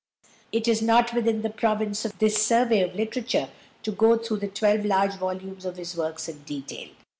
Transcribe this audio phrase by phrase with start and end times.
[0.51, 3.49] It is not within the province of this survey of literature
[3.83, 6.89] to go through the twelve large volumes of his works in detail.